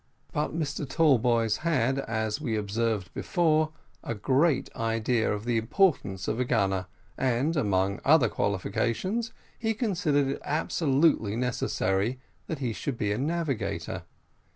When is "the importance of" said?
5.45-6.39